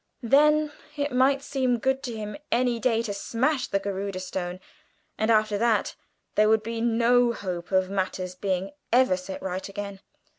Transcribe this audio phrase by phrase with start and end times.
[0.23, 4.59] Then it might seem good to him any day to smash the Garudâ Stone,
[5.15, 5.93] and after that
[6.33, 9.99] there would be no hope of matters being ever set right again!